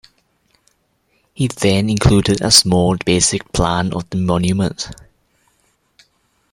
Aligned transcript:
He 1.35 1.45
then 1.47 1.87
included 1.87 2.41
a 2.41 2.49
small, 2.49 2.97
basic 3.05 3.53
plan 3.53 3.93
of 3.93 4.09
the 4.09 4.17
monument. 4.17 4.89